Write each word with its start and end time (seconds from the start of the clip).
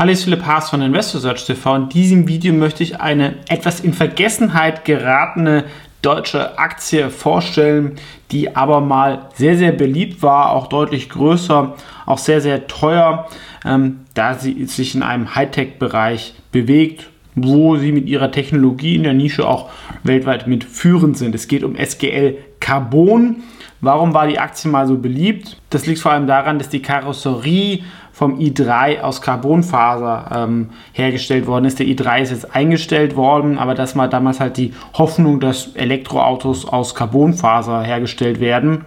Hallo, 0.00 0.12
ich 0.12 0.24
Philipp 0.24 0.46
Haas 0.46 0.70
von 0.70 0.80
InvestorSearch 0.80 1.44
TV. 1.44 1.76
In 1.76 1.88
diesem 1.90 2.26
Video 2.26 2.54
möchte 2.54 2.82
ich 2.82 3.02
eine 3.02 3.34
etwas 3.50 3.80
in 3.80 3.92
Vergessenheit 3.92 4.86
geratene 4.86 5.64
deutsche 6.00 6.58
Aktie 6.58 7.10
vorstellen, 7.10 7.96
die 8.30 8.56
aber 8.56 8.80
mal 8.80 9.28
sehr, 9.34 9.58
sehr 9.58 9.72
beliebt 9.72 10.22
war, 10.22 10.52
auch 10.52 10.68
deutlich 10.68 11.10
größer, 11.10 11.74
auch 12.06 12.16
sehr, 12.16 12.40
sehr 12.40 12.66
teuer, 12.66 13.28
ähm, 13.66 14.00
da 14.14 14.32
sie 14.32 14.64
sich 14.64 14.94
in 14.94 15.02
einem 15.02 15.34
Hightech-Bereich 15.34 16.32
bewegt, 16.50 17.10
wo 17.34 17.76
sie 17.76 17.92
mit 17.92 18.08
ihrer 18.08 18.32
Technologie 18.32 18.96
in 18.96 19.02
der 19.02 19.12
Nische 19.12 19.46
auch 19.46 19.68
weltweit 20.02 20.46
mit 20.46 20.64
führend 20.64 21.18
sind. 21.18 21.34
Es 21.34 21.46
geht 21.46 21.62
um 21.62 21.76
SGL 21.76 22.38
Carbon. 22.58 23.42
Warum 23.82 24.14
war 24.14 24.26
die 24.26 24.38
Aktie 24.38 24.70
mal 24.70 24.86
so 24.86 24.96
beliebt? 24.96 25.58
Das 25.68 25.84
liegt 25.84 26.00
vor 26.00 26.12
allem 26.12 26.26
daran, 26.26 26.58
dass 26.58 26.70
die 26.70 26.80
Karosserie 26.80 27.82
vom 28.20 28.38
i3 28.38 29.00
aus 29.00 29.22
Carbonfaser 29.22 30.30
ähm, 30.30 30.68
hergestellt 30.92 31.46
worden 31.46 31.64
ist. 31.64 31.78
Der 31.78 31.86
i3 31.86 32.20
ist 32.20 32.32
jetzt 32.32 32.54
eingestellt 32.54 33.16
worden, 33.16 33.56
aber 33.56 33.74
das 33.74 33.96
war 33.96 34.08
damals 34.08 34.40
halt 34.40 34.58
die 34.58 34.74
Hoffnung, 34.92 35.40
dass 35.40 35.68
Elektroautos 35.68 36.66
aus 36.66 36.94
Carbonfaser 36.94 37.80
hergestellt 37.80 38.38
werden. 38.38 38.84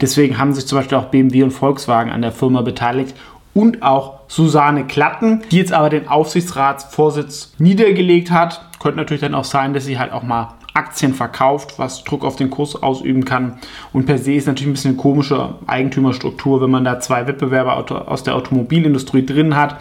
Deswegen 0.00 0.38
haben 0.38 0.54
sich 0.54 0.66
zum 0.66 0.78
Beispiel 0.78 0.96
auch 0.96 1.10
BMW 1.10 1.42
und 1.42 1.50
Volkswagen 1.50 2.10
an 2.10 2.22
der 2.22 2.32
Firma 2.32 2.62
beteiligt 2.62 3.14
und 3.52 3.82
auch 3.82 4.20
Susanne 4.28 4.86
Klatten, 4.86 5.42
die 5.50 5.58
jetzt 5.58 5.74
aber 5.74 5.90
den 5.90 6.08
Aufsichtsratsvorsitz 6.08 7.52
niedergelegt 7.58 8.30
hat. 8.30 8.64
Könnte 8.80 8.96
natürlich 8.96 9.20
dann 9.20 9.34
auch 9.34 9.44
sein, 9.44 9.74
dass 9.74 9.84
sie 9.84 9.98
halt 9.98 10.12
auch 10.12 10.22
mal 10.22 10.54
Aktien 10.74 11.14
verkauft, 11.14 11.78
was 11.78 12.04
Druck 12.04 12.24
auf 12.24 12.36
den 12.36 12.50
Kurs 12.50 12.82
ausüben 12.82 13.24
kann. 13.24 13.58
Und 13.92 14.06
per 14.06 14.18
se 14.18 14.34
ist 14.34 14.46
natürlich 14.46 14.68
ein 14.68 14.72
bisschen 14.72 14.92
eine 14.92 15.00
komische 15.00 15.54
Eigentümerstruktur, 15.66 16.62
wenn 16.62 16.70
man 16.70 16.84
da 16.84 17.00
zwei 17.00 17.26
Wettbewerber 17.26 18.08
aus 18.10 18.22
der 18.22 18.34
Automobilindustrie 18.34 19.26
drin 19.26 19.56
hat. 19.56 19.80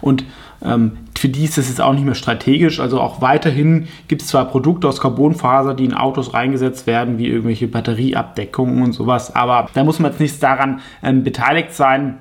Und 0.00 0.24
ähm, 0.62 0.98
für 1.18 1.28
die 1.28 1.44
ist 1.44 1.58
das 1.58 1.68
jetzt 1.68 1.80
auch 1.80 1.92
nicht 1.92 2.04
mehr 2.04 2.14
strategisch. 2.14 2.80
Also 2.80 3.00
auch 3.00 3.20
weiterhin 3.20 3.88
gibt 4.08 4.22
es 4.22 4.28
zwar 4.28 4.46
Produkte 4.46 4.88
aus 4.88 5.00
Carbonfaser, 5.00 5.74
die 5.74 5.84
in 5.84 5.94
Autos 5.94 6.34
reingesetzt 6.34 6.86
werden, 6.86 7.18
wie 7.18 7.28
irgendwelche 7.28 7.68
Batterieabdeckungen 7.68 8.82
und 8.82 8.92
sowas, 8.92 9.34
aber 9.34 9.68
da 9.74 9.84
muss 9.84 9.98
man 9.98 10.12
jetzt 10.12 10.20
nicht 10.20 10.42
daran 10.42 10.80
ähm, 11.02 11.22
beteiligt 11.24 11.74
sein. 11.74 12.18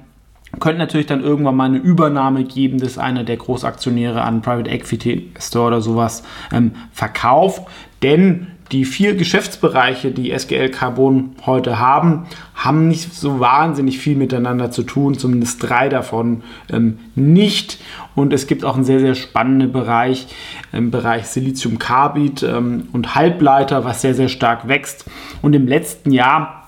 Könnte 0.59 0.79
natürlich 0.79 1.07
dann 1.07 1.21
irgendwann 1.21 1.55
mal 1.55 1.65
eine 1.65 1.77
Übernahme 1.77 2.43
geben, 2.43 2.79
dass 2.79 2.97
einer 2.97 3.23
der 3.23 3.37
Großaktionäre 3.37 4.21
an 4.21 4.41
Private 4.41 4.69
Equity 4.69 5.31
Store 5.39 5.67
oder 5.67 5.81
sowas 5.81 6.23
ähm, 6.51 6.71
verkauft. 6.91 7.63
Denn 8.01 8.47
die 8.71 8.85
vier 8.85 9.15
Geschäftsbereiche, 9.15 10.11
die 10.11 10.31
SGL 10.31 10.69
Carbon 10.69 11.35
heute 11.45 11.79
haben, 11.79 12.27
haben 12.53 12.87
nicht 12.87 13.13
so 13.13 13.39
wahnsinnig 13.39 13.97
viel 13.97 14.15
miteinander 14.15 14.69
zu 14.69 14.83
tun, 14.83 15.17
zumindest 15.17 15.63
drei 15.63 15.89
davon 15.89 16.43
ähm, 16.71 16.99
nicht. 17.15 17.79
Und 18.15 18.31
es 18.31 18.47
gibt 18.47 18.65
auch 18.65 18.75
einen 18.75 18.83
sehr, 18.83 18.99
sehr 18.99 19.15
spannenden 19.15 19.71
Bereich 19.71 20.27
im 20.71 20.91
Bereich 20.91 21.25
Siliziumcarbid 21.27 22.43
ähm, 22.43 22.89
und 22.93 23.15
Halbleiter, 23.15 23.85
was 23.85 24.01
sehr, 24.01 24.13
sehr 24.13 24.29
stark 24.29 24.67
wächst. 24.67 25.05
Und 25.41 25.53
im 25.53 25.67
letzten 25.67 26.11
Jahr 26.11 26.58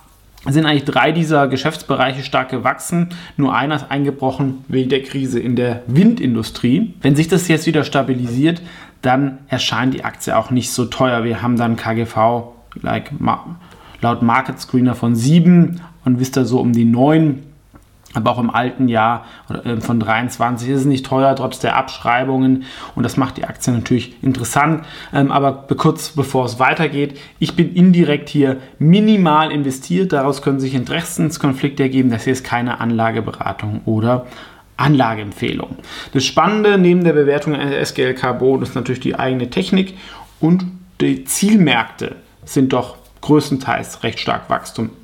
sind 0.49 0.65
eigentlich 0.65 0.85
drei 0.85 1.11
dieser 1.11 1.47
Geschäftsbereiche 1.47 2.23
stark 2.23 2.49
gewachsen. 2.49 3.09
Nur 3.37 3.55
einer 3.55 3.75
ist 3.75 3.91
eingebrochen 3.91 4.65
wegen 4.67 4.89
der 4.89 5.03
Krise 5.03 5.39
in 5.39 5.55
der 5.55 5.83
Windindustrie. 5.87 6.95
Wenn 7.01 7.15
sich 7.15 7.27
das 7.27 7.47
jetzt 7.47 7.67
wieder 7.67 7.83
stabilisiert, 7.83 8.61
dann 9.01 9.39
erscheint 9.47 9.93
die 9.93 10.03
Aktie 10.03 10.35
auch 10.35 10.49
nicht 10.49 10.71
so 10.71 10.85
teuer. 10.85 11.23
Wir 11.23 11.41
haben 11.41 11.57
dann 11.57 11.75
KGV 11.75 12.53
like, 12.81 13.11
laut 14.01 14.21
Market 14.21 14.59
Screener 14.59 14.95
von 14.95 15.15
7 15.15 15.81
und 16.05 16.19
Vista 16.19 16.43
so 16.43 16.59
um 16.59 16.73
die 16.73 16.85
9 16.85 17.43
aber 18.13 18.31
auch 18.31 18.39
im 18.39 18.49
alten 18.49 18.87
Jahr 18.87 19.25
äh, 19.63 19.77
von 19.77 19.99
23 19.99 20.69
ist 20.69 20.81
es 20.81 20.85
nicht 20.85 21.05
teuer, 21.05 21.35
trotz 21.35 21.59
der 21.59 21.75
Abschreibungen. 21.75 22.65
Und 22.95 23.03
das 23.03 23.17
macht 23.17 23.37
die 23.37 23.45
Aktie 23.45 23.73
natürlich 23.73 24.21
interessant. 24.23 24.85
Ähm, 25.13 25.31
aber 25.31 25.67
kurz 25.77 26.09
bevor 26.09 26.45
es 26.45 26.59
weitergeht, 26.59 27.19
ich 27.39 27.55
bin 27.55 27.73
indirekt 27.73 28.29
hier 28.29 28.57
minimal 28.79 29.51
investiert. 29.51 30.13
Daraus 30.13 30.41
können 30.41 30.59
sich 30.59 30.73
Interessenskonflikte 30.73 31.83
ergeben. 31.83 32.09
Das 32.11 32.23
hier 32.23 32.33
ist 32.33 32.43
keine 32.43 32.79
Anlageberatung 32.79 33.81
oder 33.85 34.25
Anlageempfehlung. 34.77 35.77
Das 36.13 36.25
Spannende 36.25 36.77
neben 36.77 37.03
der 37.03 37.13
Bewertung 37.13 37.53
der 37.53 37.79
SGL 37.81 38.15
Carbon 38.15 38.61
ist 38.61 38.75
natürlich 38.75 39.01
die 39.01 39.15
eigene 39.15 39.49
Technik 39.49 39.97
und 40.39 40.65
die 40.99 41.23
Zielmärkte 41.23 42.15
sind 42.45 42.73
doch 42.73 42.97
größtenteils 43.21 44.03
recht 44.03 44.19
stark 44.19 44.49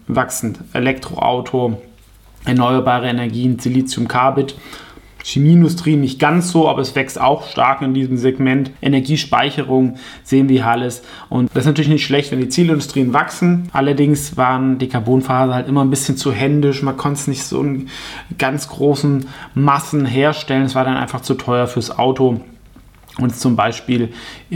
wachsend. 0.07 0.59
Elektroauto, 0.73 1.81
erneuerbare 2.47 3.07
Energien, 3.07 3.59
Siliziumcarbid. 3.59 4.55
Chemieindustrie 5.23 5.97
nicht 5.97 6.19
ganz 6.19 6.51
so, 6.51 6.69
aber 6.69 6.81
es 6.81 6.95
wächst 6.95 7.19
auch 7.19 7.47
stark 7.47 7.81
in 7.81 7.93
diesem 7.93 8.17
Segment. 8.17 8.71
Energiespeicherung 8.81 9.97
sehen 10.23 10.47
wir 10.47 10.65
alles. 10.65 11.01
Und 11.27 11.49
das 11.53 11.63
ist 11.63 11.67
natürlich 11.67 11.89
nicht 11.89 12.05
schlecht, 12.05 12.31
wenn 12.31 12.39
die 12.39 12.47
Zielindustrien 12.47 13.11
wachsen. 13.11 13.69
Allerdings 13.73 14.37
waren 14.37 14.77
die 14.77 14.87
Carbonfaser 14.87 15.53
halt 15.53 15.67
immer 15.67 15.83
ein 15.83 15.89
bisschen 15.89 16.15
zu 16.15 16.31
händisch. 16.31 16.81
Man 16.81 16.95
konnte 16.95 17.19
es 17.19 17.27
nicht 17.27 17.43
so 17.43 17.61
in 17.61 17.89
ganz 18.37 18.69
großen 18.69 19.25
Massen 19.53 20.05
herstellen. 20.05 20.63
Es 20.63 20.75
war 20.75 20.85
dann 20.85 20.95
einfach 20.95 21.21
zu 21.21 21.33
teuer 21.33 21.67
fürs 21.67 21.97
Auto 21.97 22.39
und 23.19 23.35
zum 23.35 23.55
Beispiel 23.55 24.09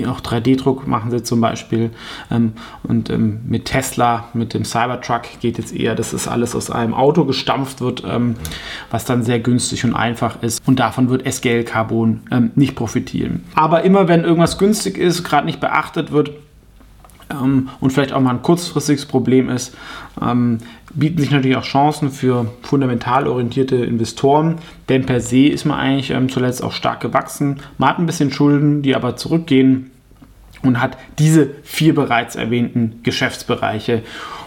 auch 0.07 0.21
3D-Druck 0.21 0.87
machen 0.87 1.11
sie 1.11 1.23
zum 1.23 1.41
Beispiel. 1.41 1.91
Ähm, 2.29 2.53
und 2.83 3.09
ähm, 3.09 3.41
mit 3.47 3.65
Tesla, 3.65 4.29
mit 4.33 4.53
dem 4.53 4.65
Cybertruck 4.65 5.23
geht 5.39 5.57
jetzt 5.57 5.75
eher, 5.75 5.95
dass 5.95 6.13
es 6.13 6.27
alles 6.27 6.55
aus 6.55 6.69
einem 6.69 6.93
Auto 6.93 7.25
gestampft 7.25 7.81
wird, 7.81 8.03
ähm, 8.07 8.35
was 8.89 9.05
dann 9.05 9.23
sehr 9.23 9.39
günstig 9.39 9.83
und 9.83 9.95
einfach 9.95 10.41
ist. 10.43 10.61
Und 10.67 10.79
davon 10.79 11.09
wird 11.09 11.25
SGL 11.25 11.63
Carbon 11.63 12.21
ähm, 12.31 12.51
nicht 12.55 12.75
profitieren. 12.75 13.43
Aber 13.55 13.83
immer 13.83 14.07
wenn 14.07 14.23
irgendwas 14.23 14.57
günstig 14.57 14.97
ist, 14.97 15.23
gerade 15.23 15.45
nicht 15.45 15.59
beachtet 15.59 16.11
wird, 16.11 16.31
ähm, 17.31 17.69
und 17.79 17.91
vielleicht 17.91 18.13
auch 18.13 18.21
mal 18.21 18.31
ein 18.31 18.41
kurzfristiges 18.41 19.05
Problem 19.05 19.49
ist, 19.49 19.75
ähm, 20.21 20.59
bieten 20.93 21.19
sich 21.19 21.31
natürlich 21.31 21.57
auch 21.57 21.63
Chancen 21.63 22.11
für 22.11 22.51
fundamental 22.61 23.27
orientierte 23.27 23.77
Investoren, 23.77 24.57
denn 24.89 25.05
per 25.05 25.21
se 25.21 25.47
ist 25.47 25.65
man 25.65 25.79
eigentlich 25.79 26.11
ähm, 26.11 26.29
zuletzt 26.29 26.63
auch 26.63 26.73
stark 26.73 26.99
gewachsen. 26.99 27.61
Man 27.77 27.89
hat 27.89 27.99
ein 27.99 28.05
bisschen 28.05 28.31
Schulden, 28.31 28.81
die 28.81 28.95
aber 28.95 29.15
zurückgehen 29.15 29.91
und 30.63 30.81
hat 30.81 30.97
diese 31.19 31.49
vier 31.63 31.95
bereits 31.95 32.35
erwähnten 32.35 32.99
Geschäftsbereiche. 33.03 34.03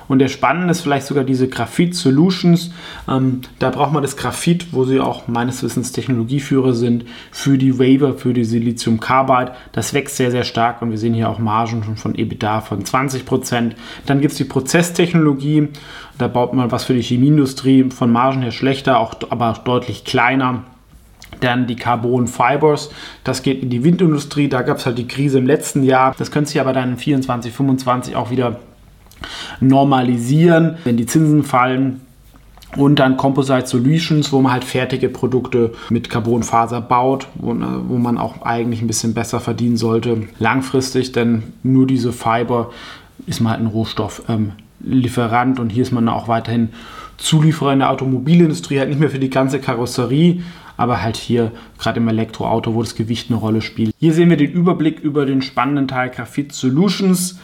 Und 0.08 0.18
der 0.18 0.28
Spannende 0.28 0.70
ist 0.70 0.80
vielleicht 0.80 1.06
sogar 1.06 1.24
diese 1.24 1.48
Graphit 1.48 1.94
Solutions. 1.94 2.72
Ähm, 3.08 3.40
da 3.58 3.70
braucht 3.70 3.92
man 3.92 4.02
das 4.02 4.16
Graphit, 4.16 4.72
wo 4.72 4.84
sie 4.84 5.00
auch 5.00 5.28
meines 5.28 5.62
Wissens 5.62 5.92
Technologieführer 5.92 6.74
sind, 6.74 7.04
für 7.30 7.58
die 7.58 7.78
Waver, 7.78 8.14
für 8.14 8.32
die 8.32 8.44
Siliziumcarbide. 8.44 9.52
Das 9.72 9.94
wächst 9.94 10.16
sehr, 10.16 10.30
sehr 10.30 10.44
stark 10.44 10.82
und 10.82 10.90
wir 10.90 10.98
sehen 10.98 11.14
hier 11.14 11.28
auch 11.28 11.38
Margen 11.38 11.82
schon 11.84 11.96
von 11.96 12.14
EBITDA 12.14 12.60
von 12.60 12.84
20%. 12.84 13.72
Dann 14.06 14.20
gibt 14.20 14.32
es 14.32 14.38
die 14.38 14.44
Prozesstechnologie. 14.44 15.68
Da 16.18 16.28
baut 16.28 16.52
man 16.52 16.70
was 16.70 16.84
für 16.84 16.94
die 16.94 17.02
Chemieindustrie 17.02 17.90
von 17.90 18.12
Margen 18.12 18.42
her 18.42 18.52
schlechter, 18.52 18.98
auch, 18.98 19.14
aber 19.30 19.50
auch 19.50 19.58
deutlich 19.58 20.04
kleiner. 20.04 20.64
Dann 21.40 21.66
die 21.66 21.76
Carbon 21.76 22.28
Fibers, 22.28 22.90
das 23.24 23.42
geht 23.42 23.62
in 23.62 23.68
die 23.68 23.82
Windindustrie. 23.82 24.48
Da 24.48 24.62
gab 24.62 24.78
es 24.78 24.86
halt 24.86 24.98
die 24.98 25.08
Krise 25.08 25.38
im 25.38 25.46
letzten 25.46 25.82
Jahr. 25.82 26.14
Das 26.16 26.30
könnte 26.30 26.50
sich 26.50 26.60
aber 26.60 26.72
dann 26.72 26.90
in 26.90 26.96
24, 26.96 27.52
25 27.52 28.14
auch 28.14 28.30
wieder 28.30 28.60
normalisieren, 29.60 30.76
wenn 30.84 30.96
die 30.96 31.06
Zinsen 31.06 31.42
fallen. 31.42 32.00
Und 32.76 32.98
dann 32.98 33.16
Composite 33.16 33.68
Solutions, 33.68 34.32
wo 34.32 34.40
man 34.40 34.52
halt 34.52 34.64
fertige 34.64 35.08
Produkte 35.08 35.72
mit 35.90 36.10
Carbonfaser 36.10 36.80
baut, 36.80 37.28
wo, 37.36 37.54
wo 37.88 37.98
man 37.98 38.18
auch 38.18 38.42
eigentlich 38.42 38.82
ein 38.82 38.88
bisschen 38.88 39.14
besser 39.14 39.38
verdienen 39.38 39.76
sollte 39.76 40.24
langfristig, 40.40 41.12
denn 41.12 41.44
nur 41.62 41.86
diese 41.86 42.12
Fiber 42.12 42.70
ist 43.26 43.40
man 43.40 43.52
halt 43.52 43.60
ein 43.60 43.68
Rohstofflieferant 43.68 45.58
ähm, 45.58 45.62
und 45.62 45.70
hier 45.70 45.82
ist 45.82 45.92
man 45.92 46.08
auch 46.08 46.26
weiterhin 46.26 46.70
Zulieferer 47.16 47.72
in 47.72 47.78
der 47.78 47.90
Automobilindustrie, 47.90 48.80
halt 48.80 48.88
nicht 48.88 49.00
mehr 49.00 49.10
für 49.10 49.20
die 49.20 49.30
ganze 49.30 49.60
Karosserie, 49.60 50.42
aber 50.76 51.00
halt 51.00 51.16
hier 51.16 51.52
gerade 51.78 52.00
im 52.00 52.08
Elektroauto, 52.08 52.74
wo 52.74 52.82
das 52.82 52.96
Gewicht 52.96 53.30
eine 53.30 53.38
Rolle 53.38 53.62
spielt. 53.62 53.94
Hier 53.98 54.12
sehen 54.12 54.30
wir 54.30 54.36
den 54.36 54.50
Überblick 54.50 54.98
über 54.98 55.24
den 55.26 55.42
spannenden 55.42 55.86
Teil 55.86 56.10
Graphit 56.10 56.52
Solutions 56.52 57.38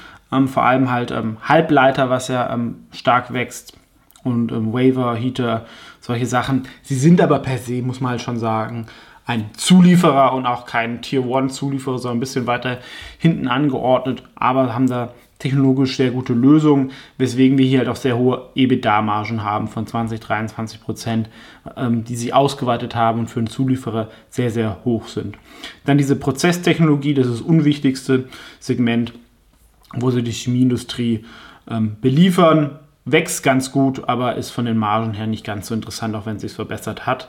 vor 0.49 0.65
allem 0.65 0.91
halt 0.91 1.11
ähm, 1.11 1.37
Halbleiter, 1.43 2.11
was 2.11 2.29
ja 2.29 2.53
ähm, 2.53 2.87
stark 2.93 3.33
wächst 3.33 3.77
und 4.23 4.53
ähm, 4.53 4.73
Waver, 4.73 5.17
Heater, 5.17 5.67
solche 6.01 6.27
Sachen. 6.27 6.65
Sie 6.83 6.95
sind 6.95 7.21
aber 7.21 7.41
per 7.41 7.59
se, 7.59 7.83
muss 7.83 8.01
man 8.01 8.13
halt 8.13 8.23
schon 8.23 8.39
sagen, 8.39 8.87
ein 9.27 9.51
Zulieferer 9.57 10.33
und 10.33 10.47
auch 10.47 10.67
kein 10.67 11.03
Tier 11.03 11.27
One 11.27 11.49
Zulieferer, 11.49 11.99
sondern 11.99 12.19
ein 12.19 12.21
bisschen 12.21 12.47
weiter 12.47 12.79
hinten 13.19 13.49
angeordnet, 13.49 14.23
aber 14.35 14.75
haben 14.75 14.89
da 14.89 15.13
technologisch 15.39 15.97
sehr 15.97 16.11
gute 16.11 16.35
Lösungen, 16.35 16.93
weswegen 17.17 17.59
wir 17.59 17.67
hier 17.67 17.79
halt 17.79 17.89
auch 17.89 17.97
sehr 17.97 18.17
hohe 18.19 18.51
EBITDA-Margen 18.55 19.43
haben 19.43 19.69
von 19.69 19.87
20, 19.87 20.21
23 20.21 20.81
Prozent, 20.81 21.29
ähm, 21.77 22.05
die 22.05 22.17
sie 22.17 22.33
ausgeweitet 22.33 22.95
haben 22.95 23.21
und 23.21 23.29
für 23.29 23.41
einen 23.41 23.47
Zulieferer 23.47 24.11
sehr, 24.29 24.51
sehr 24.51 24.79
hoch 24.85 25.09
sind. 25.09 25.39
Dann 25.87 25.99
diese 25.99 26.17
Prozesstechnologie, 26.17 27.15
das 27.15 27.27
ist 27.27 27.41
das 27.41 27.47
unwichtigste 27.47 28.29
Segment 28.59 29.15
wo 29.95 30.11
sie 30.11 30.23
die 30.23 30.33
Chemieindustrie 30.33 31.25
ähm, 31.69 31.97
beliefern. 32.01 32.79
Wächst 33.05 33.43
ganz 33.43 33.73
gut, 33.73 34.09
aber 34.09 34.37
ist 34.37 34.51
von 34.51 34.67
den 34.67 34.77
Margen 34.77 35.15
her 35.15 35.27
nicht 35.27 35.45
ganz 35.45 35.69
so 35.69 35.75
interessant, 35.75 36.15
auch 36.15 36.27
wenn 36.27 36.37
es 36.37 36.43
sich 36.43 36.53
verbessert 36.53 37.07
hat. 37.07 37.29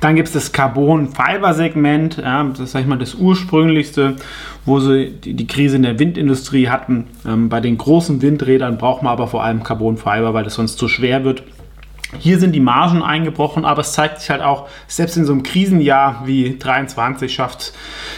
Dann 0.00 0.14
gibt 0.14 0.28
es 0.28 0.34
das 0.34 0.52
Carbon-Fiber-Segment, 0.52 2.18
ja, 2.18 2.44
das 2.44 2.60
ist, 2.60 2.72
sag 2.72 2.82
ich 2.82 2.86
mal, 2.86 2.98
das 2.98 3.14
ursprünglichste, 3.14 4.16
wo 4.64 4.78
sie 4.78 5.10
die, 5.10 5.34
die 5.34 5.46
Krise 5.46 5.76
in 5.76 5.82
der 5.82 5.98
Windindustrie 5.98 6.68
hatten. 6.68 7.08
Ähm, 7.26 7.48
bei 7.48 7.60
den 7.60 7.78
großen 7.78 8.22
Windrädern 8.22 8.78
braucht 8.78 9.02
man 9.02 9.12
aber 9.12 9.26
vor 9.26 9.42
allem 9.42 9.64
Carbon-Fiber, 9.64 10.34
weil 10.34 10.44
das 10.44 10.54
sonst 10.54 10.78
zu 10.78 10.86
schwer 10.86 11.24
wird. 11.24 11.42
Hier 12.16 12.38
sind 12.38 12.52
die 12.54 12.60
Margen 12.60 13.02
eingebrochen, 13.02 13.64
aber 13.64 13.82
es 13.82 13.92
zeigt 13.92 14.20
sich 14.20 14.30
halt 14.30 14.40
auch, 14.40 14.68
selbst 14.86 15.16
in 15.16 15.26
so 15.26 15.32
einem 15.32 15.42
Krisenjahr 15.42 16.22
wie 16.24 16.56
23 16.58 17.32
schafft 17.32 17.74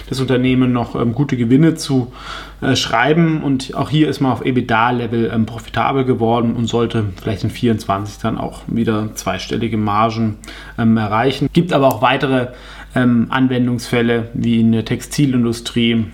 das 0.09 0.21
Unternehmen 0.21 0.73
noch 0.73 0.95
ähm, 0.95 1.15
gute 1.15 1.37
Gewinne 1.37 1.75
zu 1.75 2.13
äh, 2.61 2.77
schreiben 2.77 3.43
und 3.43 3.75
auch 3.75 3.89
hier 3.89 4.09
ist 4.09 4.21
man 4.21 4.33
auf 4.33 4.45
EBITDA-Level 4.45 5.31
ähm, 5.33 5.47
profitabel 5.47 6.05
geworden 6.05 6.55
und 6.55 6.67
sollte 6.67 7.07
vielleicht 7.21 7.45
in 7.45 7.51
24 7.51 8.19
dann 8.19 8.37
auch 8.37 8.63
wieder 8.67 9.15
zweistellige 9.15 9.77
Margen 9.77 10.37
ähm, 10.79 10.97
erreichen. 10.97 11.49
Gibt 11.53 11.73
aber 11.73 11.89
auch 11.89 12.03
weitere 12.03 12.49
ähm, 12.95 13.29
Anwendungsfälle 13.31 14.29
wie 14.35 14.61
in 14.61 14.73
der 14.73 14.85
Textilindustrie, 14.85 16.07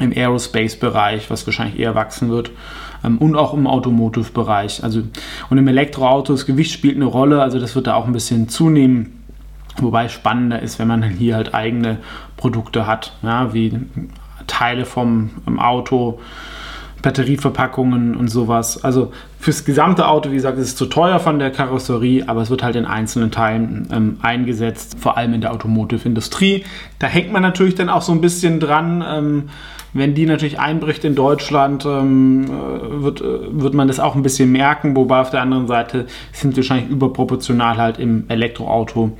im 0.00 0.12
Aerospace-Bereich, 0.12 1.30
was 1.30 1.46
wahrscheinlich 1.46 1.78
eher 1.78 1.94
wachsen 1.94 2.30
wird, 2.30 2.50
ähm, 3.04 3.18
und 3.18 3.36
auch 3.36 3.54
im 3.54 3.66
Automotive-Bereich. 3.66 4.84
Also, 4.84 5.02
und 5.50 5.58
im 5.58 5.68
Elektroauto, 5.68 6.32
das 6.32 6.46
Gewicht 6.46 6.72
spielt 6.72 6.96
eine 6.96 7.04
Rolle, 7.06 7.42
also 7.42 7.58
das 7.58 7.74
wird 7.74 7.86
da 7.86 7.94
auch 7.94 8.06
ein 8.06 8.12
bisschen 8.12 8.48
zunehmen. 8.48 9.22
Wobei 9.78 10.08
spannender 10.08 10.60
ist, 10.60 10.78
wenn 10.78 10.88
man 10.88 11.02
hier 11.02 11.36
halt 11.36 11.54
eigene 11.54 11.98
Produkte 12.36 12.86
hat, 12.86 13.14
ja, 13.22 13.54
wie 13.54 13.80
Teile 14.46 14.84
vom 14.84 15.30
Auto, 15.58 16.20
Batterieverpackungen 17.02 18.14
und 18.14 18.28
sowas. 18.28 18.82
Also 18.84 19.12
fürs 19.38 19.64
gesamte 19.64 20.06
Auto, 20.06 20.30
wie 20.30 20.36
gesagt, 20.36 20.56
ist 20.58 20.68
es 20.68 20.76
zu 20.76 20.86
teuer 20.86 21.18
von 21.18 21.38
der 21.38 21.50
Karosserie, 21.50 22.28
aber 22.28 22.42
es 22.42 22.50
wird 22.50 22.62
halt 22.62 22.76
in 22.76 22.86
einzelnen 22.86 23.30
Teilen 23.32 23.88
ähm, 23.92 24.18
eingesetzt, 24.22 24.96
vor 25.00 25.16
allem 25.16 25.34
in 25.34 25.40
der 25.40 25.52
Automotive-Industrie. 25.52 26.64
Da 27.00 27.08
hängt 27.08 27.32
man 27.32 27.42
natürlich 27.42 27.74
dann 27.74 27.88
auch 27.88 28.02
so 28.02 28.12
ein 28.12 28.20
bisschen 28.20 28.60
dran. 28.60 29.04
Ähm, 29.06 29.48
wenn 29.94 30.14
die 30.14 30.26
natürlich 30.26 30.58
einbricht 30.58 31.04
in 31.04 31.14
Deutschland, 31.14 31.84
ähm, 31.84 32.44
äh, 32.44 33.02
wird, 33.02 33.20
äh, 33.20 33.24
wird 33.50 33.74
man 33.74 33.88
das 33.88 34.00
auch 34.00 34.14
ein 34.14 34.22
bisschen 34.22 34.50
merken, 34.50 34.96
wobei 34.96 35.20
auf 35.20 35.30
der 35.30 35.42
anderen 35.42 35.66
Seite 35.66 36.06
sind 36.32 36.56
wir 36.56 36.62
wahrscheinlich 36.62 36.90
überproportional 36.90 37.76
halt 37.76 37.98
im 37.98 38.24
Elektroauto 38.28 39.12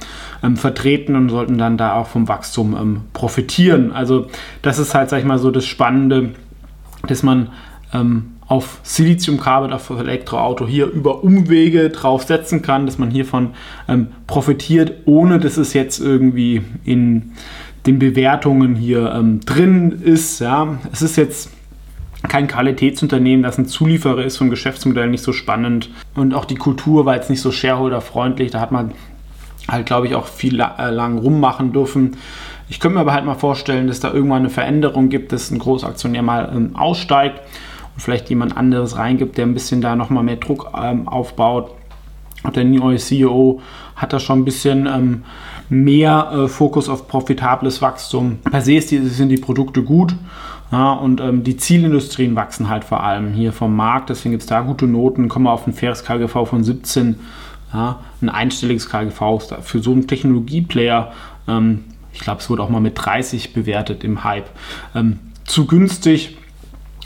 ähm, 0.43 0.57
vertreten 0.57 1.15
und 1.17 1.29
sollten 1.29 1.59
dann 1.59 1.77
da 1.77 1.97
auch 1.97 2.07
vom 2.07 2.29
Wachstum 2.29 2.77
ähm, 2.77 3.01
profitieren. 3.13 3.93
Also 3.93 4.27
das 4.63 4.79
ist 4.79 4.95
halt, 4.95 5.11
sag 5.11 5.19
ich 5.19 5.25
mal, 5.25 5.39
so 5.39 5.51
das 5.51 5.67
Spannende, 5.67 6.31
dass 7.07 7.23
man 7.23 7.51
ähm, 7.93 8.33
auf 8.49 8.81
Siliziumkabel, 8.83 9.73
auf 9.73 9.89
Elektroauto 9.91 10.67
hier 10.67 10.87
über 10.87 11.25
Umwege 11.25 11.91
draufsetzen 11.91 12.61
kann, 12.61 12.87
dass 12.87 12.99
man 12.99 13.11
hiervon 13.11 13.51
ähm, 13.89 14.09
profitiert, 14.27 14.93
ohne 15.07 15.39
dass 15.39 15.57
es 15.57 15.73
jetzt 15.73 16.01
irgendwie 16.01 16.63
in 16.85 17.33
den 17.87 17.99
Bewertungen 17.99 18.75
hier 18.77 19.13
ähm, 19.13 19.41
drin 19.41 20.03
ist. 20.03 20.41
Ja. 20.41 20.79
Es 20.93 21.03
ist 21.03 21.17
jetzt 21.17 21.51
kein 22.29 22.47
Qualitätsunternehmen, 22.47 23.43
das 23.43 23.59
ein 23.59 23.67
Zulieferer 23.67 24.25
ist 24.25 24.37
vom 24.37 24.51
Geschäftsmodell 24.51 25.09
nicht 25.09 25.25
so 25.25 25.33
spannend. 25.33 25.91
Und 26.15 26.35
auch 26.35 26.45
die 26.45 26.55
Kultur 26.55 27.05
war 27.05 27.17
jetzt 27.17 27.31
nicht 27.31 27.41
so 27.41 27.51
shareholderfreundlich. 27.51 28.53
Da 28.53 28.61
hat 28.61 28.71
man 28.71 28.93
halt, 29.69 29.87
glaube 29.87 30.07
ich, 30.07 30.15
auch 30.15 30.27
viel 30.27 30.61
äh, 30.61 30.91
lang 30.91 31.19
rummachen 31.19 31.73
dürfen. 31.73 32.17
Ich 32.69 32.81
könnte 32.81 32.95
mir 32.95 33.01
aber 33.01 33.13
halt 33.13 33.25
mal 33.25 33.35
vorstellen, 33.35 33.89
dass 33.89 34.01
da 34.01 34.13
irgendwann 34.13 34.41
eine 34.41 34.51
Veränderung 34.51 35.09
gibt, 35.09 35.33
dass 35.33 35.51
ein 35.51 35.59
Großaktionär 35.59 36.23
mal 36.23 36.51
ähm, 36.55 36.77
aussteigt 36.77 37.41
und 37.95 38.01
vielleicht 38.01 38.31
jemand 38.31 38.57
anderes 38.57 38.97
reingibt, 38.97 39.37
der 39.37 39.47
ein 39.47 39.55
bisschen 39.55 39.81
da 39.81 39.97
nochmal 39.97 40.23
mehr 40.23 40.37
Druck 40.37 40.71
ähm, 40.81 41.09
aufbaut. 41.09 41.73
Der 42.55 42.65
neue 42.65 42.97
CEO 42.97 43.61
hat 43.95 44.13
da 44.13 44.19
schon 44.19 44.41
ein 44.41 44.45
bisschen 44.45 44.87
ähm, 44.87 45.23
mehr 45.69 46.33
äh, 46.33 46.49
Fokus 46.49 46.89
auf 46.89 47.09
profitables 47.09 47.81
Wachstum. 47.81 48.39
Per 48.51 48.61
se 48.61 48.81
die, 48.81 49.07
sind 49.07 49.29
die 49.29 49.37
Produkte 49.37 49.83
gut. 49.83 50.15
Ja, 50.71 50.93
und 50.93 51.21
ähm, 51.21 51.45
die 51.45 51.57
Zielindustrien 51.57 52.35
wachsen 52.35 52.69
halt 52.69 52.85
vor 52.85 53.03
allem 53.03 53.33
hier 53.33 53.53
vom 53.53 53.77
Markt, 53.77 54.09
deswegen 54.09 54.33
gibt 54.33 54.43
es 54.43 54.49
da 54.49 54.63
gute 54.63 54.87
Noten. 54.87 55.29
Kommen 55.29 55.45
wir 55.45 55.53
auf 55.53 55.67
ein 55.67 55.75
faires 55.75 56.03
KGV 56.03 56.47
von 56.47 56.65
17. 56.65 57.17
Ja, 57.75 58.01
ein 58.21 58.29
einstelliges 58.29 58.89
KGV 58.89 59.39
ist 59.39 59.55
für 59.63 59.81
so 59.81 59.93
einen 59.93 60.07
Technologieplayer, 60.07 61.13
ähm, 61.47 61.85
ich 62.13 62.21
glaube, 62.21 62.41
es 62.41 62.51
wurde 62.51 62.63
auch 62.63 62.69
mal 62.69 62.81
mit 62.81 62.95
30 62.97 63.53
bewertet 63.53 64.05
im 64.05 64.25
Hype, 64.25 64.49
ähm, 64.95 65.19
zu 65.45 65.67
günstig. 65.67 66.37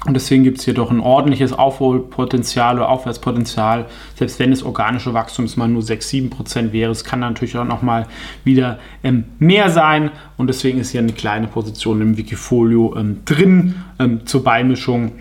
Und 0.04 0.14
deswegen 0.14 0.44
gibt 0.44 0.58
es 0.58 0.64
hier 0.64 0.74
doch 0.74 0.90
ein 0.90 1.00
ordentliches 1.00 1.52
Aufholpotenzial 1.52 2.76
oder 2.76 2.88
Aufwärtspotenzial, 2.90 3.86
selbst 4.14 4.38
wenn 4.38 4.52
es 4.52 4.62
organische 4.62 5.14
Wachstum 5.14 5.46
mal 5.56 5.68
nur 5.68 5.82
6, 5.82 6.08
7 6.08 6.30
Prozent 6.30 6.72
wäre. 6.72 6.92
Es 6.92 7.02
kann 7.02 7.20
natürlich 7.20 7.56
auch 7.56 7.64
nochmal 7.64 8.06
wieder 8.44 8.78
ähm, 9.02 9.24
mehr 9.38 9.70
sein. 9.70 10.10
Und 10.36 10.48
deswegen 10.48 10.78
ist 10.78 10.90
hier 10.90 11.00
eine 11.00 11.12
kleine 11.12 11.48
Position 11.48 12.02
im 12.02 12.16
Wikifolio 12.16 12.94
ähm, 12.96 13.22
drin 13.24 13.76
ähm, 13.98 14.26
zur 14.26 14.44
Beimischung, 14.44 15.12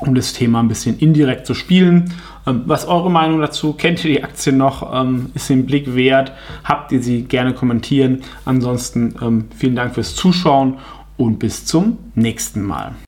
um 0.00 0.14
das 0.14 0.32
Thema 0.32 0.60
ein 0.60 0.68
bisschen 0.68 0.98
indirekt 0.98 1.46
zu 1.46 1.54
spielen. 1.54 2.14
Ähm, 2.46 2.62
was 2.66 2.88
eure 2.88 3.10
Meinung 3.10 3.40
dazu? 3.40 3.74
Kennt 3.74 4.04
ihr 4.04 4.10
die 4.12 4.24
Aktie 4.24 4.52
noch? 4.52 4.92
Ähm, 4.92 5.30
ist 5.34 5.46
sie 5.46 5.54
ein 5.54 5.66
Blick 5.66 5.94
wert? 5.94 6.32
Habt 6.64 6.90
ihr 6.92 7.02
sie? 7.02 7.22
Gerne 7.22 7.52
kommentieren. 7.52 8.22
Ansonsten 8.44 9.14
ähm, 9.22 9.44
vielen 9.56 9.76
Dank 9.76 9.94
fürs 9.94 10.14
Zuschauen 10.16 10.78
und 11.16 11.38
bis 11.38 11.66
zum 11.66 11.98
nächsten 12.14 12.62
Mal. 12.62 12.92